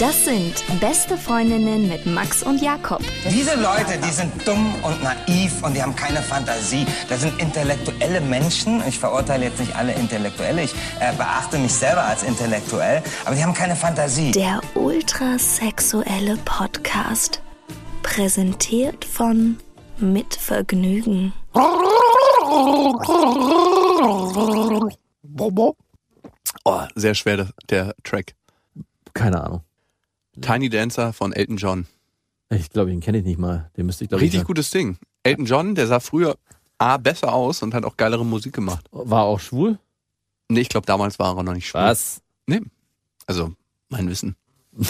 [0.00, 3.02] Das sind beste Freundinnen mit Max und Jakob.
[3.28, 6.86] Diese Leute, die sind dumm und naiv und die haben keine Fantasie.
[7.10, 8.82] Das sind intellektuelle Menschen.
[8.88, 10.62] Ich verurteile jetzt nicht alle Intellektuelle.
[10.62, 13.02] Ich äh, beachte mich selber als intellektuell.
[13.26, 14.30] Aber die haben keine Fantasie.
[14.30, 17.42] Der ultrasexuelle Podcast.
[18.02, 19.58] Präsentiert von
[19.98, 21.34] Mit Vergnügen.
[26.64, 28.34] Oh, sehr schwer der, der Track.
[29.12, 29.60] Keine Ahnung.
[30.40, 31.86] Tiny Dancer von Elton John.
[32.50, 33.70] Ich glaube, den kenne ich nicht mal.
[33.76, 34.46] Den müsste ich glaube Richtig ich.
[34.46, 34.98] gutes Ding.
[35.22, 36.36] Elton John, der sah früher
[36.78, 38.86] A besser aus und hat auch geilere Musik gemacht.
[38.90, 39.78] War auch schwul?
[40.48, 41.82] Nee, ich glaube, damals war er noch nicht schwul.
[41.82, 42.22] Was?
[42.46, 42.60] Nee.
[43.26, 43.52] Also,
[43.88, 44.36] mein Wissen.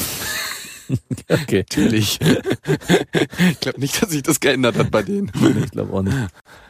[1.28, 1.58] Okay.
[1.60, 2.18] Natürlich.
[2.20, 5.30] ich glaube nicht, dass sich das geändert hat bei denen.
[5.64, 6.16] Ich glaube auch nicht.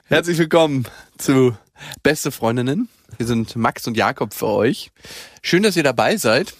[0.04, 0.84] Herzlich willkommen
[1.16, 1.56] zu
[2.02, 2.90] Beste Freundinnen.
[3.16, 4.90] Wir sind Max und Jakob für euch.
[5.42, 6.54] Schön, dass ihr dabei seid.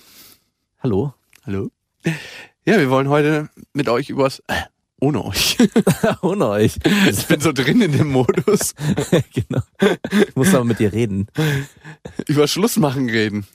[0.82, 1.12] Hallo?
[1.44, 1.70] Hallo.
[2.64, 4.62] Ja, wir wollen heute mit euch übers, äh,
[5.00, 5.56] ohne euch.
[6.22, 6.76] Ohne euch.
[7.08, 8.74] Ich bin so drin in dem Modus.
[9.32, 9.62] genau.
[10.28, 11.26] Ich muss aber mit dir reden.
[12.28, 13.46] Über Schluss machen reden.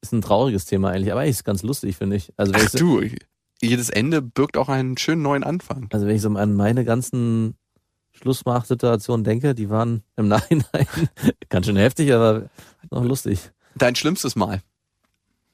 [0.00, 2.32] Ist ein trauriges Thema eigentlich, aber eigentlich ist ganz lustig, finde ich.
[2.38, 3.06] Also wenn, Ach ich so, du,
[3.60, 5.88] jedes Ende birgt auch einen schönen neuen Anfang.
[5.92, 7.54] also wenn ich so an meine ganzen
[8.12, 10.86] Schlussmachsituationen denke, die waren im Nachhinein
[11.50, 12.48] ganz schön heftig, aber
[12.90, 13.50] noch lustig.
[13.76, 14.62] Dein schlimmstes Mal,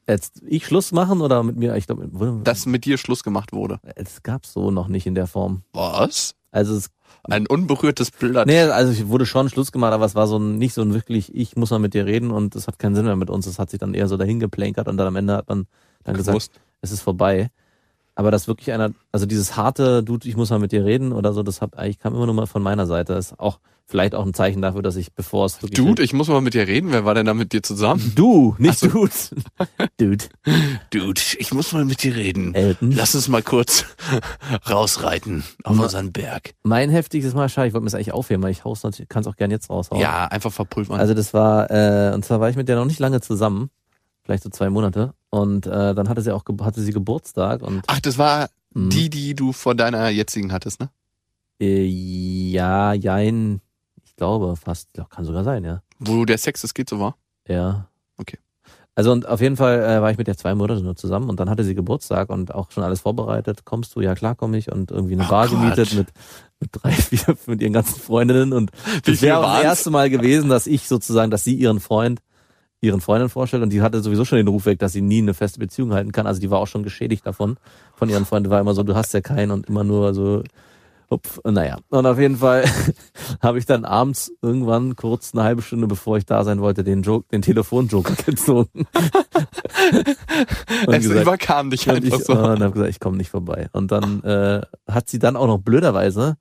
[0.08, 1.76] Jetzt ich Schluss machen oder mit mir?
[1.76, 2.08] Ich glaube,
[2.42, 3.78] dass mit dir Schluss gemacht wurde.
[3.94, 5.62] es gab so noch nicht in der Form.
[5.72, 6.34] Was?
[6.50, 6.88] Also es
[7.24, 8.46] Ein unberührtes Blatt.
[8.46, 10.94] Nee, also ich wurde schon Schluss gemacht, aber es war so ein, nicht so ein
[10.94, 13.46] wirklich, ich muss mal mit dir reden und es hat keinen Sinn mehr mit uns.
[13.46, 15.66] Es hat sich dann eher so dahin geplänkert und dann am Ende hat man
[16.04, 16.52] dann gesagt, Gewusst.
[16.80, 17.50] es ist vorbei.
[18.18, 21.32] Aber das wirklich einer, also dieses harte, du, ich muss mal mit dir reden oder
[21.32, 23.14] so, das hat eigentlich kam immer nur mal von meiner Seite.
[23.14, 25.76] Das ist auch vielleicht auch ein Zeichen dafür, dass ich, bevor es wirklich.
[25.78, 26.90] Dude, ich muss mal mit dir reden.
[26.90, 28.12] Wer war denn da mit dir zusammen?
[28.16, 28.88] du, nicht so.
[28.88, 29.12] Dude.
[30.00, 30.24] Dude.
[30.90, 32.56] Dude, ich muss mal mit dir reden.
[32.56, 32.90] Elton.
[32.90, 33.84] Lass uns mal kurz
[34.68, 36.54] rausreiten auf Ma- unseren Berg.
[36.64, 39.20] Mein heftigstes Mal, schade, ich wollte mir das eigentlich aufheben, weil ich haus natürlich, kann
[39.20, 40.00] es auch gern jetzt raushauen.
[40.00, 40.98] Ja, einfach verpulvern.
[40.98, 43.70] Also das war, äh, und zwar war ich mit der noch nicht lange zusammen,
[44.24, 45.14] vielleicht so zwei Monate.
[45.30, 48.90] Und äh, dann hatte sie auch hatte sie Geburtstag und Ach, das war Mhm.
[48.90, 50.90] die, die du von deiner jetzigen hattest, ne?
[51.60, 53.60] äh, ja, jein,
[54.04, 55.82] ich glaube fast, kann sogar sein, ja.
[55.98, 57.16] Wo der Sex es geht so war.
[57.48, 57.88] Ja.
[58.18, 58.38] Okay.
[58.94, 61.40] Also und auf jeden Fall äh, war ich mit der zwei Monate nur zusammen und
[61.40, 63.64] dann hatte sie Geburtstag und auch schon alles vorbereitet.
[63.64, 64.00] Kommst du?
[64.00, 65.58] Ja klar komme ich und irgendwie eine Ach Bar Gott.
[65.60, 66.08] gemietet mit
[66.60, 68.70] mit drei, vier, mit ihren ganzen Freundinnen und
[69.04, 72.20] Wie das wäre auch das erste Mal gewesen, dass ich sozusagen, dass sie ihren Freund
[72.80, 75.34] ihren Freundin vorstellt und die hatte sowieso schon den Ruf weg, dass sie nie eine
[75.34, 76.26] feste Beziehung halten kann.
[76.26, 77.56] Also die war auch schon geschädigt davon
[77.94, 78.50] von ihren Freunden.
[78.50, 80.42] War immer so, du hast ja keinen und immer nur so
[81.10, 81.78] Hupf, naja.
[81.88, 82.64] Und auf jeden Fall
[83.42, 87.02] habe ich dann abends irgendwann kurz eine halbe Stunde, bevor ich da sein wollte, den
[87.02, 88.86] Joke, den Telefonjoker gezogen.
[90.86, 92.34] und Es gesagt, überkam dich und einfach ich, so.
[92.34, 93.68] und habe gesagt, ich komme nicht vorbei.
[93.72, 96.36] Und dann äh, hat sie dann auch noch blöderweise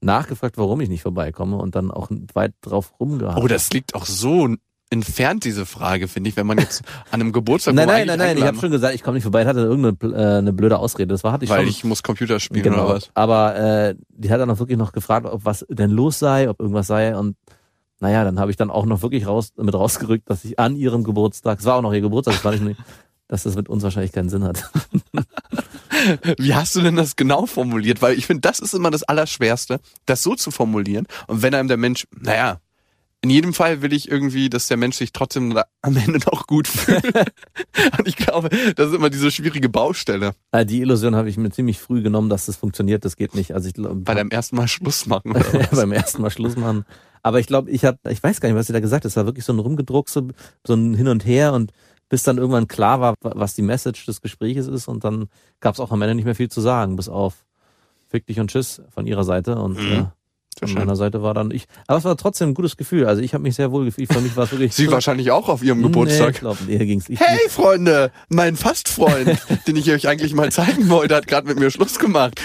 [0.00, 3.42] nachgefragt, warum ich nicht vorbeikomme und dann auch weit drauf rumgehauen.
[3.42, 4.48] Oh, das liegt auch so
[4.90, 8.38] entfernt, diese Frage, finde ich, wenn man jetzt an einem Geburtstag Nein, nein, nein, nein,
[8.38, 9.42] ich habe schon gesagt, ich komme nicht vorbei.
[9.42, 11.08] Ich hatte irgendeine äh, eine blöde Ausrede.
[11.08, 11.68] Das war hatte ich weil schon.
[11.68, 12.84] ich muss Computer spielen genau.
[12.84, 13.10] oder was.
[13.14, 16.60] Aber äh, die hat dann auch wirklich noch gefragt, ob was denn los sei, ob
[16.60, 17.36] irgendwas sei und
[18.00, 21.02] naja, dann habe ich dann auch noch wirklich raus mit rausgerückt, dass ich an ihrem
[21.02, 22.80] Geburtstag, es war auch noch ihr Geburtstag, das war nicht,
[23.28, 24.70] dass das mit uns wahrscheinlich keinen Sinn hat.
[26.38, 28.00] Wie hast du denn das genau formuliert?
[28.00, 31.06] Weil ich finde, das ist immer das Allerschwerste, das so zu formulieren.
[31.26, 32.60] Und wenn einem der Mensch, naja,
[33.20, 36.68] in jedem Fall will ich irgendwie, dass der Mensch sich trotzdem am Ende noch gut
[36.68, 37.04] fühlt.
[37.98, 40.34] Und ich glaube, das ist immer diese schwierige Baustelle.
[40.52, 43.04] Äh, Die Illusion habe ich mir ziemlich früh genommen, dass das funktioniert.
[43.04, 43.52] Das geht nicht.
[43.54, 45.34] Also ich glaube, Bei deinem ersten Mal Schluss machen.
[45.34, 45.70] Was?
[45.70, 46.84] beim ersten Mal Schluss machen.
[47.22, 49.10] Aber ich glaube, ich hab, ich weiß gar nicht, was sie da gesagt hat.
[49.10, 50.28] Es war wirklich so ein Rumgedruckse,
[50.64, 51.72] so ein Hin und Her und
[52.08, 55.28] bis dann irgendwann klar war, was die Message des Gespräches ist und dann
[55.60, 57.44] gab es auch am Ende nicht mehr viel zu sagen, bis auf
[58.06, 59.92] Fick dich und Tschüss von ihrer Seite und Mhm.
[59.92, 60.04] äh,
[60.60, 61.66] von meiner Seite war dann ich.
[61.86, 63.06] Aber es war trotzdem ein gutes Gefühl.
[63.06, 64.12] Also ich habe mich sehr wohl gefühlt.
[64.12, 64.74] Für mich war es wirklich.
[64.74, 66.34] Sie wahrscheinlich auch auf ihrem Nee, ich Geburtstag.
[66.40, 67.08] glaube, ihr ging's.
[67.08, 71.58] Ich, Hey Freunde, mein Fastfreund, den ich euch eigentlich mal zeigen wollte, hat gerade mit
[71.58, 72.40] mir Schluss gemacht.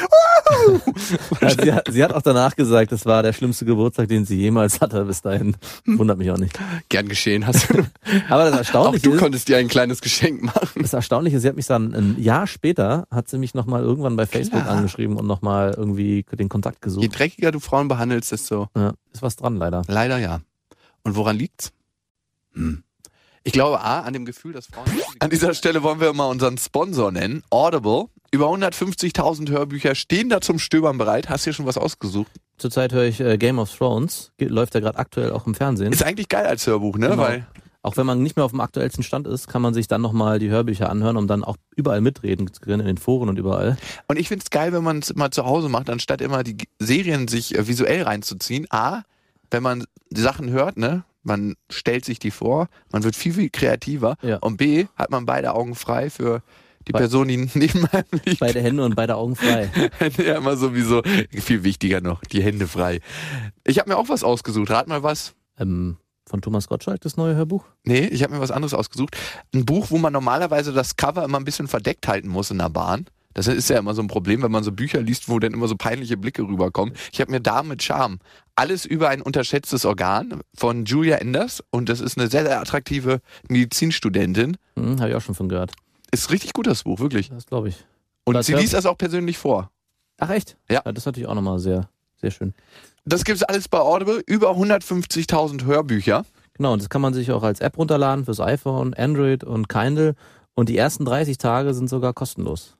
[1.41, 4.37] Ja, sie, hat, sie hat auch danach gesagt, das war der schlimmste Geburtstag, den sie
[4.37, 5.55] jemals hatte bis dahin.
[5.85, 6.57] Wundert mich auch nicht.
[6.89, 7.85] Gern geschehen hast du.
[8.29, 10.81] Aber das Auch Erstaunliche du ist, konntest dir ein kleines Geschenk machen.
[10.81, 14.25] das Erstaunliche, sie hat mich dann ein Jahr später, hat sie mich nochmal irgendwann bei
[14.25, 14.75] Facebook Klar.
[14.77, 17.19] angeschrieben und nochmal irgendwie den Kontakt Je gesucht.
[17.19, 19.83] dreckiger du Frauen behandelst, desto Ja, ist was dran leider.
[19.87, 20.41] leider ja.
[21.03, 21.71] Und woran liegt's?
[22.53, 22.83] Hm.
[23.45, 24.85] Ich glaube A, an dem Gefühl, dass Frauen...
[25.19, 28.05] An dieser Stelle wollen wir mal unseren Sponsor nennen, Audible.
[28.33, 31.29] Über 150.000 Hörbücher stehen da zum Stöbern bereit.
[31.29, 32.31] Hast du dir schon was ausgesucht?
[32.57, 35.93] Zurzeit höre ich äh, Game of Thrones, Ge läuft ja gerade aktuell auch im Fernsehen.
[35.93, 37.09] Ist eigentlich geil als Hörbuch, ne?
[37.09, 37.21] Genau.
[37.21, 37.45] Weil
[37.83, 40.39] Auch wenn man nicht mehr auf dem aktuellsten Stand ist, kann man sich dann nochmal
[40.39, 43.77] die Hörbücher anhören, um dann auch überall mitreden zu können, in den Foren und überall.
[44.07, 47.27] Und ich find's geil, wenn man es mal zu Hause macht, anstatt immer die Serien
[47.27, 48.65] sich äh, visuell reinzuziehen.
[48.71, 49.03] A,
[49.51, 51.03] wenn man die Sachen hört, ne?
[51.21, 54.15] Man stellt sich die vor, man wird viel, viel kreativer.
[54.23, 54.37] Ja.
[54.37, 56.41] Und B, hat man beide Augen frei für
[56.87, 58.39] die Be- Person, die neben einem liegt.
[58.39, 59.69] Beide Hände und beide Augen frei.
[60.17, 61.01] ja, immer sowieso.
[61.31, 62.99] Viel wichtiger noch, die Hände frei.
[63.65, 64.69] Ich habe mir auch was ausgesucht.
[64.69, 65.33] Rat mal was.
[65.59, 67.65] Ähm, von Thomas Gottschalk, das neue Hörbuch.
[67.83, 69.15] Nee, ich habe mir was anderes ausgesucht.
[69.53, 72.69] Ein Buch, wo man normalerweise das Cover immer ein bisschen verdeckt halten muss in der
[72.69, 73.05] Bahn.
[73.35, 75.67] Das ist ja immer so ein Problem, wenn man so Bücher liest, wo dann immer
[75.67, 76.93] so peinliche Blicke rüberkommen.
[77.11, 78.19] Ich habe mir da mit Charme
[78.55, 83.21] alles über ein unterschätztes Organ von Julia Enders und das ist eine sehr, sehr attraktive
[83.49, 84.57] Medizinstudentin.
[84.77, 85.71] Hm, Habe ich auch schon von gehört.
[86.13, 87.29] Ist richtig gut, das Buch, wirklich.
[87.29, 87.85] Das glaube ich.
[88.23, 89.71] Und Das sie liest das auch persönlich vor.
[90.19, 90.57] Ach echt?
[90.69, 90.81] Ja.
[90.83, 91.89] Das ist natürlich auch nochmal sehr,
[92.21, 92.53] sehr schön.
[93.03, 94.21] Das gibt's alles bei Audible.
[94.27, 96.23] Über 150.000 Hörbücher.
[96.53, 100.13] Genau, und das kann man sich auch als App runterladen fürs iPhone, Android und Kindle.
[100.53, 102.77] Und die ersten 30 Tage sind sogar kostenlos.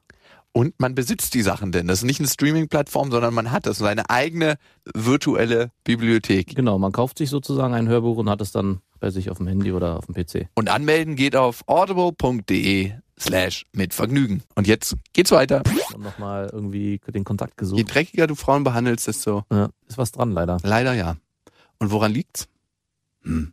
[0.52, 1.88] Und man besitzt die Sachen denn.
[1.88, 3.78] Das ist nicht eine Streaming-Plattform, sondern man hat das.
[3.78, 4.58] Seine eigene
[4.94, 6.54] virtuelle Bibliothek.
[6.54, 9.48] Genau, man kauft sich sozusagen ein Hörbuch und hat es dann bei sich auf dem
[9.48, 10.48] Handy oder auf dem PC.
[10.54, 14.42] Und anmelden geht auf audible.de slash mit Vergnügen.
[14.54, 15.62] Und jetzt geht's weiter.
[15.94, 17.94] Und nochmal irgendwie den Kontakt Je gesucht.
[17.94, 20.58] dreckiger du Frauen behandelst, desto Ja, ist was dran leider.
[20.62, 21.16] leider ja.
[21.78, 22.48] Und woran liegt's?
[23.22, 23.52] Hm.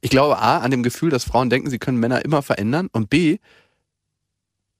[0.00, 2.88] Ich glaube A, an dem Gefühl, dass Frauen denken, sie können Männer immer verändern.
[2.92, 3.38] Und B,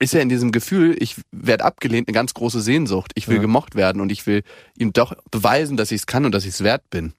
[0.00, 3.12] ist ja in diesem Gefühl, ich werde abgelehnt, eine ganz große Sehnsucht.
[3.14, 3.42] Ich will Ja.
[3.42, 4.42] gemocht werden und ich will
[4.76, 7.12] ihm doch beweisen, dass ich es kann und dass ich es wert bin.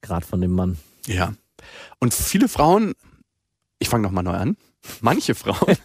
[0.00, 0.78] Gerade von dem Mann.
[1.06, 1.34] Ja.
[1.98, 2.94] Und viele Frauen,
[3.78, 4.56] ich fange nochmal neu an.
[5.00, 5.76] Manche Frauen,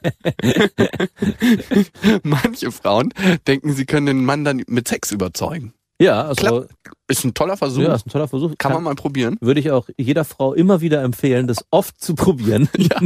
[2.23, 3.13] manche Frauen
[3.47, 5.73] denken, sie können den Mann dann mit Sex überzeugen.
[6.01, 6.65] Ja, also Klar.
[7.09, 7.81] Ist ein toller Versuch.
[7.81, 8.53] ja, ist ein toller Versuch.
[8.57, 9.35] Kann man mal probieren.
[9.41, 12.69] Würde ich auch jeder Frau immer wieder empfehlen, das oft zu probieren.
[12.77, 13.01] Ja,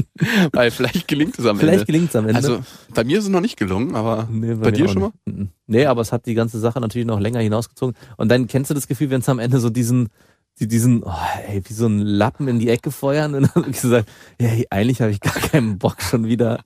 [0.51, 1.85] weil vielleicht gelingt es am Vielleicht Ende.
[1.87, 2.35] gelingt es am Ende.
[2.35, 2.59] Also
[2.93, 5.11] bei mir ist es noch nicht gelungen, aber Nee, bei mir dir schon mal?
[5.25, 5.49] nicht.
[5.65, 7.95] Nee, aber es hat die ganze Sache natürlich noch länger hinausgezogen.
[8.17, 10.09] Und dann kennst du das Gefühl, wenn es am Ende so diesen,
[10.59, 11.11] die, diesen, oh,
[11.47, 14.07] ey, wie so ein Lappen in die Ecke feuern und dann gesagt,
[14.39, 16.63] ja, hey, eigentlich habe ich gar keinen Bock schon wieder.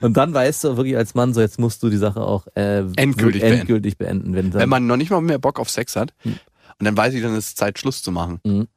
[0.00, 2.84] Und dann weißt du wirklich als Mann so, jetzt musst du die Sache auch äh,
[2.96, 4.34] Endgültig endgültig beenden.
[4.34, 6.14] wenn, dann, wenn man noch nicht mal mehr Bock auf Sex hat.
[6.22, 6.38] Hm.
[6.78, 8.40] Und dann weiß ich, dann ist es Zeit, Schluss zu machen.
[8.44, 8.68] Mhm.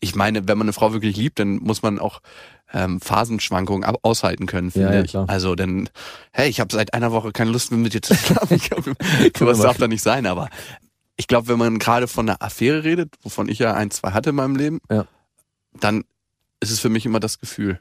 [0.00, 2.20] Ich meine, wenn man eine Frau wirklich liebt, dann muss man auch
[2.72, 5.10] ähm, Phasenschwankungen ab aushalten können, finde Ja, ja, ich.
[5.10, 5.24] klar.
[5.28, 5.88] Also dann,
[6.32, 8.54] hey, ich habe seit einer Woche keine Lust mehr mit dir zu schlafen.
[8.56, 8.82] Ich hab,
[9.38, 10.48] sowas darf da nicht sein, aber
[11.18, 14.30] ich glaube, wenn man gerade von einer Affäre redet, wovon ich ja ein, zwei hatte
[14.30, 15.06] in meinem Leben, Ja.
[15.78, 16.04] dann
[16.60, 17.80] ist es für mich immer das Gefühl.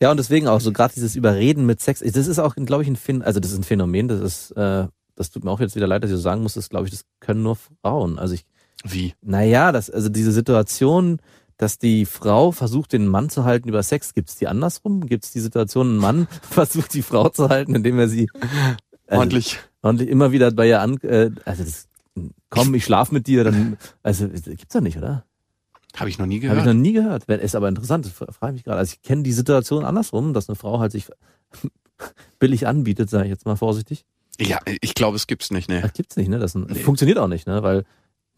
[0.00, 2.00] Ja, und deswegen auch so gerade dieses Überreden mit Sex.
[2.00, 4.86] Das ist auch, glaube ich, ein Phän also das ist ein Phänomen, das ist, äh,
[5.16, 6.90] das tut mir auch jetzt wieder leid, dass ich so sagen muss, das glaube ich,
[6.92, 8.18] das können nur Frauen.
[8.18, 8.44] Also ich,
[8.84, 9.14] Wie?
[9.20, 11.20] naja, das, also diese Situation,
[11.58, 15.06] dass die Frau versucht, den Mann zu halten über Sex, gibt's die andersrum?
[15.06, 18.30] Gibt's die Situation, ein Mann versucht, die Frau zu halten, indem er sie
[19.06, 19.58] also, Ordentlich.
[19.82, 21.88] ordentlich immer wieder bei ihr an, äh, also das,
[22.50, 25.24] komm, ich schlaf mit dir, dann, also gibt's doch nicht, oder?
[25.96, 26.58] Habe ich noch nie Habe gehört.
[26.60, 27.24] ich noch nie gehört.
[27.24, 28.78] Ist aber interessant, das fra- frage ich mich gerade.
[28.78, 31.06] Also ich kenne die Situation andersrum, dass eine Frau halt sich
[32.38, 34.04] billig anbietet, sage ich jetzt mal vorsichtig.
[34.40, 35.80] ja, ich glaube, es gibt's nicht, ne.
[35.82, 36.38] Das gibt's nicht, ne?
[36.38, 36.74] Das Nee.
[36.76, 37.62] funktioniert auch nicht, ne?
[37.62, 37.84] Weil,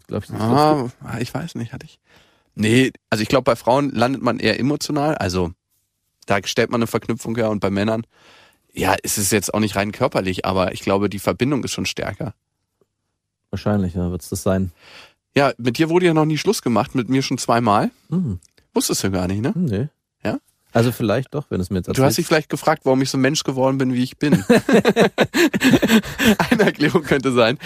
[0.09, 2.01] glaube ich, glaub, es Ah, ich weiß nicht, hatte ich.
[2.55, 5.15] Nee, also ich glaube, bei Frauen landet man eher emotional.
[5.17, 5.53] Also
[6.27, 8.07] da stellt man eine Verknüpfung her und bei Männern,
[8.73, 11.87] ja, es ist jetzt auch nicht rein körperlich, aber ich glaube, die Verbindung ist schon
[11.87, 12.35] stärker.
[13.53, 14.73] Wahrscheinlich, ja, wird's das sein.
[15.35, 17.91] Ja, mit dir wurde ja noch nie Schluss gemacht, mit mir schon zweimal.
[18.11, 18.41] Hm,
[18.75, 19.53] Wusstest du gar nicht, ne?
[19.55, 19.89] nee.
[20.25, 20.39] Ja?
[20.73, 23.19] Also vielleicht doch, wenn es mir jetzt Du hast dich vielleicht gefragt, warum ich so
[23.19, 24.43] ein Mensch geworden bin, wie ich bin.
[26.51, 27.59] Eine Erklärung könnte sein.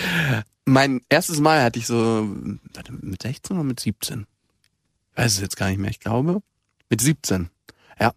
[0.65, 2.29] Mein erstes Mal hatte ich so,
[2.75, 4.27] warte, mit 16 oder mit 17?
[5.13, 6.43] Ich weiß es jetzt gar nicht mehr, ich glaube.
[6.91, 7.51] Mit 17.
[8.01, 8.13] Ja.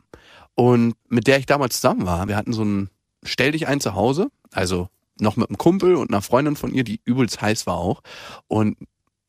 [0.55, 2.89] Und mit der ich damals zusammen war, wir hatten so ein
[3.23, 4.89] Stell dich ein zu Hause, also
[5.21, 8.01] noch mit einem Kumpel und einer Freundin von ihr, die übelst heiß war auch.
[8.47, 8.77] Und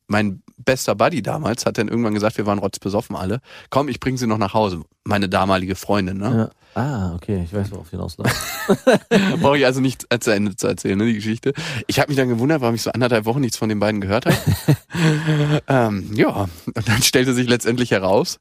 [0.06, 3.40] mein bester Buddy damals hat dann irgendwann gesagt, wir waren rotzbesoffen alle.
[3.70, 4.82] Komm, ich bringe sie noch nach Hause.
[5.04, 6.50] Meine damalige Freundin, ne?
[6.74, 6.80] Ja.
[6.80, 8.36] Ah, okay, ich weiß, worauf hinausläuft.
[9.40, 11.52] Brauche ich also nicht zu Ende zu erzählen, ne, die Geschichte.
[11.88, 14.26] Ich habe mich dann gewundert, warum ich so anderthalb Wochen nichts von den beiden gehört
[14.26, 14.36] habe.
[15.66, 18.38] ähm, ja, und dann stellte sich letztendlich heraus,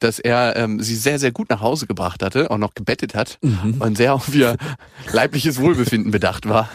[0.00, 3.38] dass er ähm, sie sehr, sehr gut nach Hause gebracht hatte, auch noch gebettet hat
[3.78, 4.56] und sehr auf ihr
[5.12, 6.68] leibliches Wohlbefinden bedacht war.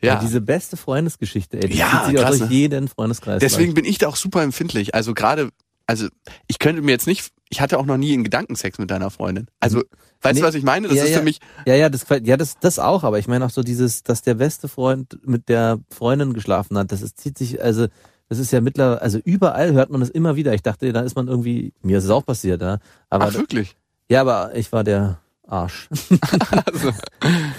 [0.00, 0.14] Ja.
[0.14, 2.46] Ja, diese beste Freundesgeschichte, ey, die Ja, zieht sich auch durch ne?
[2.48, 3.40] jeden Freundeskreis.
[3.40, 4.94] deswegen bin ich da auch super empfindlich.
[4.94, 5.50] Also gerade,
[5.86, 6.06] also
[6.46, 9.48] ich könnte mir jetzt nicht, ich hatte auch noch nie einen Gedankensex mit deiner Freundin.
[9.58, 9.82] Also,
[10.22, 10.40] weißt Nee.
[10.40, 10.86] du, was ich meine?
[10.88, 13.44] Das Ja, ist für mich, Ja, ja, das, ja, das, das auch, aber ich meine
[13.44, 17.36] auch so dieses, dass der beste Freund mit der Freundin geschlafen hat, das ist, zieht
[17.36, 17.88] sich, also,
[18.30, 20.54] das ist ja mittlerweile, also überall hört man das immer wieder.
[20.54, 22.78] Ich dachte, da ist man irgendwie, mir ist es auch passiert, ja.
[23.10, 23.76] Aber, ach wirklich,
[24.08, 25.88] ja, aber ich war der Arsch.
[26.64, 26.92] also,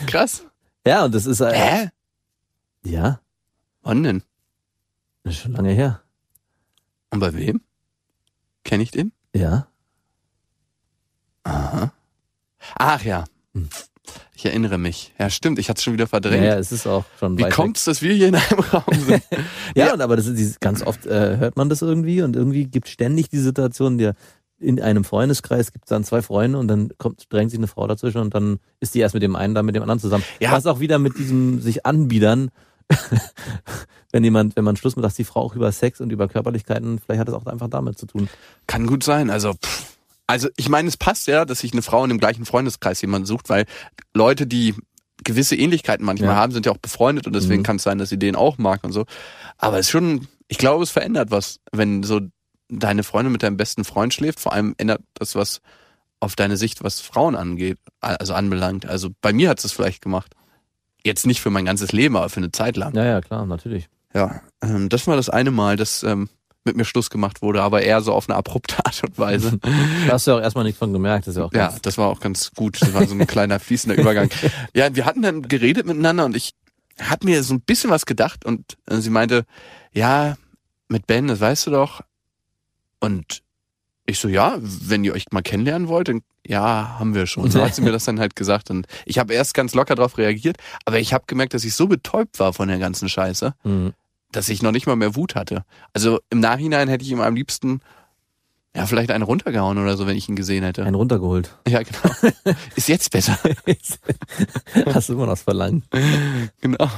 [0.07, 0.45] krass.
[0.87, 1.89] ja, und das ist, äh, Hä?
[2.83, 3.19] ja,
[3.83, 4.23] Wann denn?
[5.23, 6.01] das ist schon lange her.
[7.09, 7.61] Und bei wem?
[8.63, 9.11] Kenne ich den?
[9.35, 9.67] Ja.
[11.43, 11.91] Aha.
[12.75, 13.25] Ach ja.
[13.53, 13.67] Hm.
[14.41, 15.13] Ich erinnere mich.
[15.19, 16.43] Ja, stimmt, ich hatte es schon wieder Ja, verdrängt.
[16.43, 17.53] ja, es ist auch schon Wie weg.
[17.53, 19.21] kommt's, dass wir hier in einem Raum sind?
[19.75, 19.93] Ja, Ja.
[19.93, 23.29] Und aber das ist ganz oft äh, hört man das irgendwie und irgendwie gibt ständig
[23.29, 24.15] die Situation, der
[24.59, 27.85] in einem Freundeskreis gibt es dann zwei Freunde und dann kommt, drängt sich eine Frau
[27.85, 30.23] dazwischen und dann ist die erst mit dem einen, dann mit dem anderen zusammen.
[30.39, 30.51] Ja.
[30.53, 32.49] Was auch wieder mit diesem sich anbiedern,
[34.11, 36.97] wenn jemand, wenn man Schluss macht, dass die Frau auch über Sex und über Körperlichkeiten,
[36.99, 38.27] vielleicht hat es auch einfach damit zu tun.
[38.67, 39.29] Kann gut sein.
[39.29, 39.90] Also, pff.
[40.31, 43.25] Also ich meine, es passt ja, dass sich eine Frau in dem gleichen Freundeskreis jemanden
[43.25, 43.65] sucht, weil
[44.13, 44.75] Leute, die
[45.23, 46.35] gewisse Ähnlichkeiten manchmal Ja.
[46.35, 47.65] haben, sind ja auch befreundet und deswegen Mhm.
[47.65, 49.05] kann es sein, dass sie den auch mag und so.
[49.57, 52.21] Aber es ist schon, ich glaube, es verändert was, wenn so
[52.69, 54.39] deine Freundin mit deinem besten Freund schläft.
[54.39, 55.61] Vor allem ändert das was
[56.19, 58.85] auf deine Sicht, was Frauen angeht, also anbelangt.
[58.85, 60.33] Also bei mir hat es vielleicht gemacht.
[61.03, 62.95] Jetzt nicht für mein ganzes Leben, aber für eine Zeit lang.
[62.95, 63.89] Ja, ja, klar, natürlich.
[64.13, 66.29] Ja, ähm, das war das eine Mal, dass ähm,
[66.63, 69.59] mit mir Schluss gemacht wurde, aber eher so auf eine abrupte Art und Weise.
[70.07, 71.97] Da hast du ja auch erstmal nichts von gemerkt, das ist ja auch ja, das
[71.97, 72.81] war auch ganz gut.
[72.81, 74.29] Das war so ein kleiner fließender Übergang.
[74.75, 76.53] Ja, wir hatten dann geredet miteinander und ich
[76.99, 79.45] hat mir so ein bisschen was gedacht und äh, sie meinte,
[79.91, 80.35] ja,
[80.87, 82.01] mit Ben, das weißt du doch.
[82.99, 83.41] Und
[84.05, 87.49] ich so, ja, wenn ihr euch mal kennenlernen wollt, dann ja, haben wir schon.
[87.51, 90.17] So hat sie mir das dann halt gesagt und ich habe erst ganz locker darauf
[90.17, 93.93] reagiert, aber ich habe gemerkt, dass ich so betäubt war von der ganzen Scheiße, Mhm.
[94.31, 95.63] Dass ich noch nicht mal mehr Wut hatte.
[95.93, 97.81] Also im Nachhinein hätte ich ihm am liebsten
[98.75, 100.83] ja vielleicht einen runtergehauen oder so, wenn ich ihn gesehen hätte.
[100.85, 101.57] einen runtergeholt.
[101.67, 102.55] Ja, genau.
[102.75, 103.37] Ist jetzt besser.
[104.85, 105.83] hast du immer noch das Verlangen.
[106.61, 106.89] genau.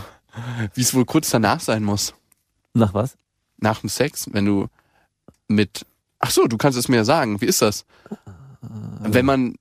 [0.74, 2.13] Wie es wohl kurz danach sein muss.
[2.74, 3.18] Nach was?
[3.58, 4.68] Nach dem Sex, wenn du
[5.48, 5.86] mit.
[6.20, 7.42] Ach so, du kannst es mir ja sagen.
[7.42, 7.86] Wie ist das?
[9.00, 9.56] Wenn man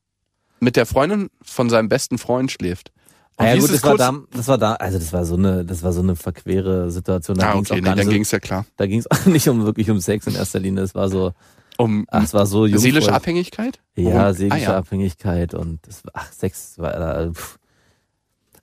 [0.60, 2.92] mit der Freundin von seinem besten Freund schläft.
[3.42, 5.82] Und ja gut, das war, da, das war da, also das war so eine, das
[5.82, 7.36] war so eine verquere Situation.
[7.38, 8.66] Da Ah, ging's okay, nee, dann so, es ja klar.
[8.76, 10.82] da ging es auch nicht um wirklich um Sex in erster Linie.
[10.82, 11.32] Es war so,
[11.78, 13.80] Um ach, es war so seelische Abhängigkeit?
[13.96, 14.32] Ja, Worum?
[14.34, 14.76] seelische Ah, ja.
[14.78, 17.58] Abhängigkeit und das ach, Sex war da, pff.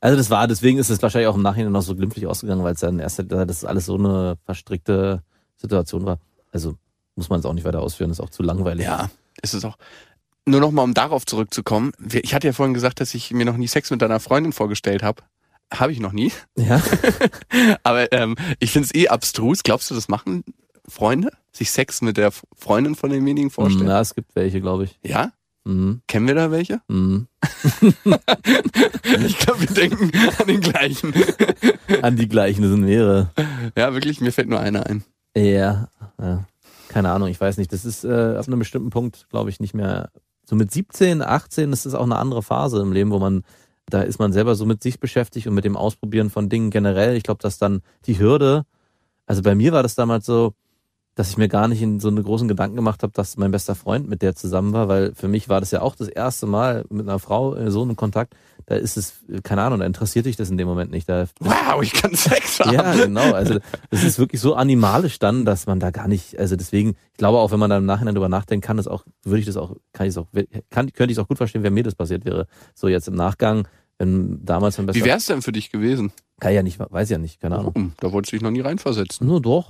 [0.01, 2.73] Also das war, deswegen ist es wahrscheinlich auch im Nachhinein noch so glimpflich ausgegangen, weil
[2.73, 5.23] es erster Linie, das alles so eine verstrickte
[5.57, 6.19] Situation war.
[6.53, 6.75] Also
[7.15, 8.85] muss man es auch nicht weiter ausführen, ist auch zu langweilig.
[8.85, 9.09] Ja,
[9.41, 9.75] ist es auch.
[10.45, 11.91] Nur noch mal, um darauf zurückzukommen.
[12.11, 15.03] Ich hatte ja vorhin gesagt, dass ich mir noch nie Sex mit deiner Freundin vorgestellt
[15.03, 15.23] habe.
[15.71, 16.31] Habe ich noch nie.
[16.57, 16.81] Ja?
[17.83, 19.61] Aber ähm, ich finde es eh abstrus.
[19.61, 20.43] Glaubst du, das machen
[20.87, 21.31] Freunde?
[21.51, 23.87] Sich Sex mit der Freundin von demjenigen vorstellen?
[23.87, 24.99] Ja, es gibt welche, glaube ich.
[25.03, 25.31] Ja?
[25.65, 26.01] Mhm.
[26.07, 26.81] Kennen wir da welche?
[26.87, 27.27] Mhm.
[29.25, 31.13] Ich glaube, wir denken an den gleichen.
[32.01, 33.31] An die gleichen, das sind mehrere.
[33.75, 35.03] Ja, wirklich, mir fällt nur einer ein.
[35.35, 35.89] Ja,
[36.21, 36.45] ja.
[36.89, 37.73] Keine Ahnung, ich weiß nicht.
[37.73, 40.11] Das ist äh, auf einem bestimmten Punkt, glaube ich, nicht mehr.
[40.49, 43.43] So mit 17, 18 ist es auch eine andere Phase im Leben, wo man,
[43.85, 47.15] da ist man selber so mit sich beschäftigt und mit dem Ausprobieren von Dingen generell.
[47.15, 48.65] Ich glaube, dass dann die Hürde,
[49.27, 50.55] also bei mir war das damals so,
[51.15, 53.75] dass ich mir gar nicht in so einen großen Gedanken gemacht habe, dass mein bester
[53.75, 56.85] Freund mit der zusammen war, weil für mich war das ja auch das erste Mal
[56.89, 58.35] mit einer Frau so in Kontakt.
[58.67, 61.09] Da ist es, keine Ahnung, da interessiert dich das in dem Moment nicht.
[61.09, 62.73] Da Wow, ich kann Sex haben.
[62.73, 63.33] ja, genau.
[63.33, 67.17] Also es ist wirklich so animalisch dann, dass man da gar nicht, also deswegen, ich
[67.17, 69.57] glaube auch, wenn man da im Nachhinein drüber nachdenkt, kann das auch, würde ich das
[69.57, 70.27] auch, kann ich es auch,
[70.69, 72.47] kann, könnte ich es auch gut verstehen, wenn mir das passiert wäre.
[72.75, 76.11] So jetzt im Nachgang, wenn damals mein bester Wie wär's denn für dich gewesen?
[76.39, 77.73] Kann ja nicht, weiß ja nicht, keine Ahnung.
[77.75, 79.27] Hm, da wolltest du dich noch nie reinversetzen.
[79.27, 79.69] Nur doch,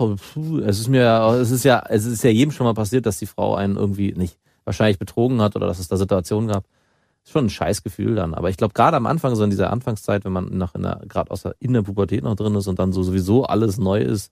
[0.65, 3.19] es ist mir, ja- es ist ja, es ist ja jedem schon mal passiert, dass
[3.19, 6.63] die Frau einen irgendwie nicht wahrscheinlich betrogen hat oder dass es da Situationen gab.
[7.23, 8.33] Ist schon ein Scheißgefühl dann.
[8.33, 11.01] Aber ich glaube, gerade am Anfang, so in dieser Anfangszeit, wenn man noch in der,
[11.07, 13.99] gerade aus der, in der Pubertät noch drin ist und dann so sowieso alles neu
[14.01, 14.31] ist,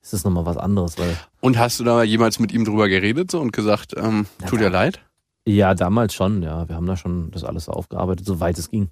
[0.00, 3.30] ist das nochmal was anderes, weil Und hast du da jemals mit ihm drüber geredet
[3.32, 5.00] so und gesagt, ähm, tut dir leid?
[5.46, 6.68] Ja, damals schon, ja.
[6.68, 8.90] Wir haben da schon das alles aufgearbeitet, soweit es ging.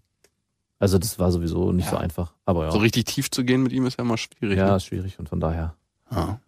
[0.79, 1.93] Also das war sowieso nicht Ja.
[1.93, 2.33] so einfach.
[2.45, 2.71] Aber ja.
[2.71, 4.59] So richtig tief zu gehen mit ihm ist ja immer schwierig.
[4.59, 4.77] ja, Ne?
[4.77, 5.75] ist schwierig und von daher.
[6.11, 6.39] Ja.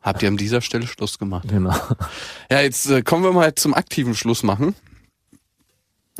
[0.00, 1.46] Habt ihr an dieser Stelle Schluss gemacht?
[1.48, 1.74] Genau.
[2.50, 4.74] Ja, jetzt äh, kommen wir mal zum aktiven Schluss machen.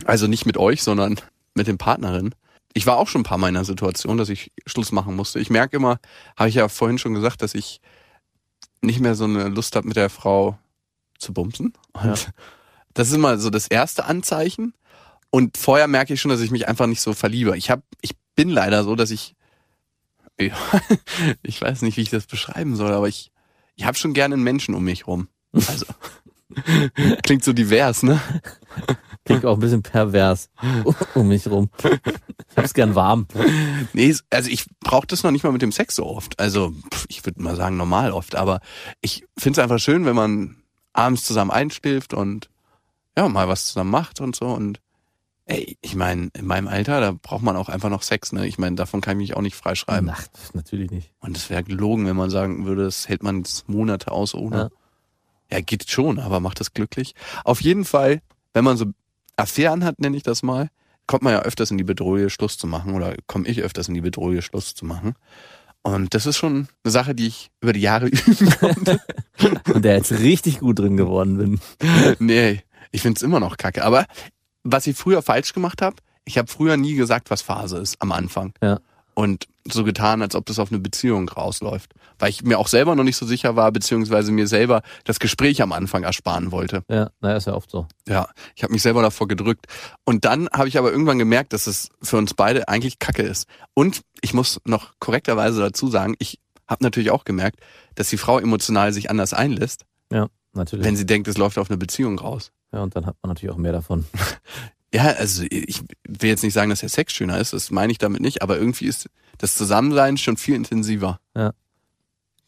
[0.04, 1.18] Also nicht mit euch, sondern
[1.54, 2.34] mit den Partnerinnen.
[2.74, 5.40] Ich war auch schon ein paar Mal in einer Situation, dass ich Schluss machen musste.
[5.40, 5.98] Ich merke immer,
[6.36, 7.80] habe ich ja vorhin schon gesagt, dass ich
[8.82, 10.58] nicht mehr so eine Lust habe, mit der Frau
[11.18, 11.72] zu bumsen.
[12.02, 12.14] Ja.
[12.94, 14.74] das ist immer so das erste Anzeichen.
[15.30, 17.56] Und vorher merke ich schon, dass ich mich einfach nicht so verliebe.
[17.56, 19.34] Ich hab, ich bin leider so, dass ich,
[20.40, 20.56] ja,
[21.42, 23.30] ich weiß nicht, wie ich das beschreiben soll, aber ich,
[23.76, 25.28] ich habe schon gerne einen Menschen um mich rum.
[25.52, 25.86] Also
[27.22, 28.20] klingt so divers, ne?
[29.24, 30.50] Klingt auch ein bisschen pervers
[31.14, 31.70] um mich rum.
[32.50, 33.26] Ich hab's gern warm.
[33.92, 36.40] Nee, also ich brauche das noch nicht mal mit dem Sex so oft.
[36.40, 36.74] Also
[37.08, 38.60] ich würde mal sagen normal oft, aber
[39.00, 40.56] ich finde es einfach schön, wenn man
[40.92, 42.48] abends zusammen einschläft und
[43.16, 44.80] ja mal was zusammen macht und so und
[45.50, 48.46] ey, ich meine in meinem Alter da braucht man auch einfach noch Sex, ne?
[48.46, 50.10] Ich meine davon kann ich mich auch nicht freischreiben.
[50.10, 51.12] Ach, natürlich nicht.
[51.20, 54.70] Und es wäre gelogen, wenn man sagen würde, das hält man jetzt Monate aus ohne.
[55.50, 55.60] Ja.
[55.60, 57.14] geht schon, aber macht das glücklich.
[57.44, 58.22] Auf jeden Fall,
[58.54, 58.86] wenn man so
[59.36, 60.68] Affären hat, nenne ich das mal,
[61.06, 63.94] kommt man ja öfters in die Bedrohung, Schluss zu machen oder komme ich öfters in
[63.94, 65.14] die Bedrohung, Schluss zu machen.
[65.82, 69.00] Und das ist schon eine Sache, die ich über die Jahre üben konnte.
[69.74, 71.60] Und der jetzt richtig gut drin geworden bin.
[72.18, 73.82] nee, ich find's immer noch kacke.
[73.82, 74.06] Aber
[74.62, 78.12] was ich früher falsch gemacht habe, ich habe früher nie gesagt, was Phase ist am
[78.12, 78.52] Anfang.
[78.62, 78.80] Ja.
[79.14, 81.92] Und so getan, als ob das auf eine Beziehung rausläuft.
[82.18, 85.60] Weil ich mir auch selber noch nicht so sicher war, beziehungsweise mir selber das Gespräch
[85.62, 86.84] am Anfang ersparen wollte.
[86.88, 87.86] Ja, naja, ist ja oft so.
[88.08, 89.66] Ja, ich habe mich selber davor gedrückt.
[90.04, 93.46] Und dann habe ich aber irgendwann gemerkt, dass es für uns beide eigentlich Kacke ist.
[93.74, 96.38] Und ich muss noch korrekterweise dazu sagen, ich
[96.68, 97.60] habe natürlich auch gemerkt,
[97.96, 100.84] dass die Frau emotional sich anders einlässt, Ja, natürlich.
[100.84, 102.52] wenn sie denkt, es läuft auf eine Beziehung raus.
[102.72, 104.06] ja, und dann hat man natürlich auch mehr davon.
[104.92, 107.98] Ja, also ich will jetzt nicht sagen, dass der Sex schöner ist, das meine ich
[107.98, 111.20] damit nicht, aber irgendwie ist das Zusammensein schon viel intensiver.
[111.36, 111.52] Ja.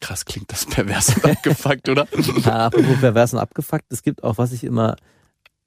[0.01, 2.05] Krass klingt das pervers und abgefuckt, oder?
[2.43, 4.97] Ja, apropos pervers und abgefuckt, es gibt auch, was ich immer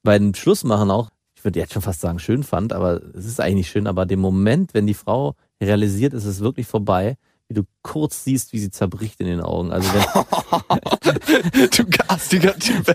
[0.02, 3.40] bei den Schlussmachen auch, ich würde jetzt schon fast sagen, schön fand, aber es ist
[3.40, 7.16] eigentlich nicht schön, aber den Moment, wenn die Frau realisiert, es ist wirklich vorbei,
[7.49, 9.71] wie du kurz siehst, wie sie zerbricht in den Augen.
[9.73, 12.93] Also wenn, du garstiger Typ,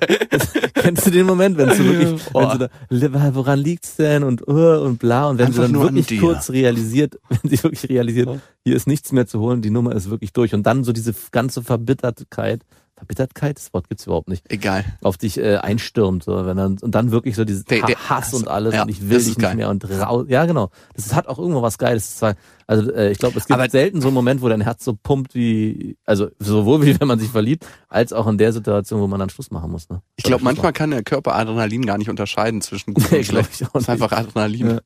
[0.74, 2.51] kennst du den Moment, wenn du wirklich, wenn Oh.
[2.92, 4.24] sie da, woran liegt's denn?
[4.24, 7.90] und uh, und bla und wenn Einfach sie dann wirklich kurz realisiert, wenn sie wirklich
[7.90, 8.29] realisiert,
[8.66, 10.53] hier ist nichts mehr zu holen, die Nummer ist wirklich durch.
[10.53, 12.64] Und dann so diese ganze Verbittertheit,
[13.01, 14.85] Verbittertheit, das Wort gibt's überhaupt nicht, Egal.
[15.01, 18.09] auf dich äh, einstürmt, so, wenn dann und dann wirklich so dieses Der- der Ha-
[18.09, 18.33] Hass Hass.
[18.35, 20.25] und alles Ja, und ich will dich nicht mehr und raus.
[20.29, 20.70] Ja, genau.
[20.96, 22.11] Das hat auch irgendwo was Geiles.
[22.14, 22.35] Das war,
[22.68, 24.94] also äh, ich glaube, es gibt Aber- selten so einen Moment, wo dein Herz so
[25.01, 29.07] pumpt wie, also sowohl wie wenn man sich verliebt, als auch in der Situation, wo
[29.07, 29.90] man dann Schluss machen muss.
[29.90, 30.01] Ne?
[30.16, 33.50] Ich glaube, manchmal kann der Körper Adrenalin gar nicht unterscheiden zwischen gut Nee, und schlecht.
[33.55, 34.70] ich auch Das ist einfach Adrenalin.
[34.70, 34.79] Ja.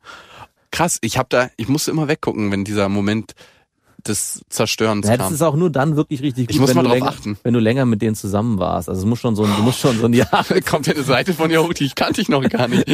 [0.72, 3.34] Krass, ich habe da, ich musste immer weggucken, wenn dieser Moment
[4.08, 6.84] des Zerstörens Ja, das ist auch nur dann wirklich richtig gut, Ich muss wenn, mal
[6.84, 7.38] du drauf länger, achten.
[7.44, 8.90] wenn du länger mit denen zusammen warst.
[8.90, 11.04] Also es muss schon so ein, du musst schon so ein Jahr, Kommt ja eine
[11.04, 12.86] Seite von dir hoch, die ich kannte ich noch gar nicht.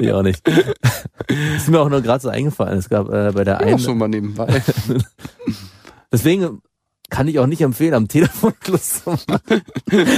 [0.00, 0.46] ich auch nicht.
[1.56, 2.78] ist mir auch nur gerade so eingefallen.
[2.78, 4.62] Es gab äh, bei der Auch einen, so mal nebenbei.
[6.12, 6.60] deswegen
[7.10, 9.62] kann ich auch nicht empfehlen, am Telefon Schluss zu machen.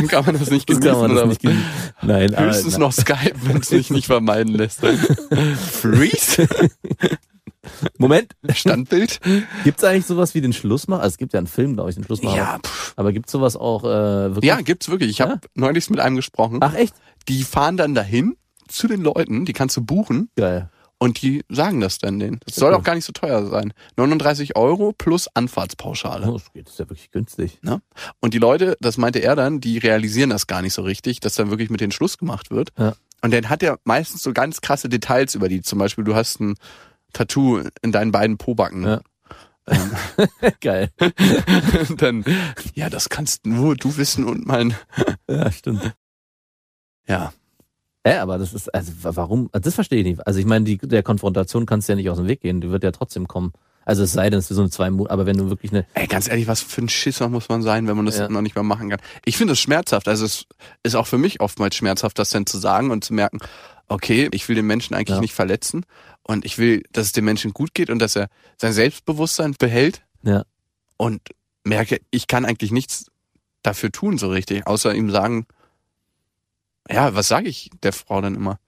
[0.09, 1.65] kann man das nicht Das genießen kann man das oder nicht genießen.
[2.03, 4.81] Nein, aber, Höchstens noch Skype, wenn es sich nicht vermeiden lässt.
[5.83, 6.49] Freeze?
[7.99, 9.21] Moment, Standbild?
[9.65, 11.03] gibt's eigentlich sowas wie den Schlussmacher?
[11.03, 12.37] Also es gibt ja einen Film, glaube ich, den Schlussmacher.
[12.37, 12.95] Ja, pff.
[12.97, 13.89] Aber gibt's sowas auch äh,
[14.35, 14.45] wirklich?
[14.45, 15.11] ja, gibt's wirklich.
[15.11, 15.41] Ich habe Ja?
[15.55, 16.59] neulich mit einem gesprochen.
[16.61, 16.95] Ach echt?
[17.29, 18.37] Die fahren dann dahin
[18.69, 20.71] zu den Leuten, die kannst du buchen Geil.
[20.99, 22.41] und die sagen das dann denen.
[22.47, 23.73] Das soll auch gar nicht so teuer sein.
[23.97, 26.27] 39 Euro plus Anfahrtspauschale.
[26.29, 27.59] Oh, das geht, das ist ja wirklich günstig.
[27.63, 27.81] Ne?
[28.21, 31.35] Und die Leute, das meinte er dann, die realisieren das gar nicht so richtig, dass
[31.35, 32.71] dann wirklich mit denen Schluss gemacht wird.
[32.79, 32.95] Ja.
[33.23, 35.63] Und dann hat er meistens so ganz krasse Details über die.
[35.63, 36.55] Zum Beispiel, du hast ein
[37.13, 38.85] Tattoo in deinen beiden Pobacken.
[38.85, 39.01] Ja.
[39.69, 39.91] Ähm,
[40.61, 40.91] Geil.
[41.99, 42.25] dann,
[42.75, 44.75] ja, das kannst nur du wissen und mein,
[45.31, 45.95] Ja, stimmt.
[47.09, 47.33] ja.
[48.05, 50.27] Äh, aber das ist, also wa- warum, das verstehe ich nicht.
[50.27, 52.71] Also ich meine, die, der Konfrontation kannst du ja nicht aus dem Weg gehen, die
[52.71, 53.53] wird ja trotzdem kommen.
[53.85, 55.87] Also es sei denn, es ist so eine zwei Monate, aber wenn du wirklich eine,
[55.95, 58.29] Ey, ganz ehrlich, was für ein Schisser muss man sein, wenn man das Ja.
[58.29, 59.01] noch nicht mal machen kann.
[59.25, 60.07] Ich finde es schmerzhaft.
[60.09, 60.47] Also es
[60.85, 63.39] ist auch für mich oftmals schmerzhaft, das dann zu sagen und zu merken,
[63.89, 65.21] okay, ich will den Menschen eigentlich Ja.
[65.21, 65.85] nicht verletzen
[66.27, 68.29] und ich will, dass es dem Menschen gut geht und dass er
[68.61, 70.45] sein Selbstbewusstsein behält Ja.
[70.97, 71.21] und
[71.65, 73.07] merke, ich kann eigentlich nichts
[73.63, 75.47] dafür tun so richtig, außer ihm sagen,
[76.91, 78.59] ja, was sage ich der Frau dann immer?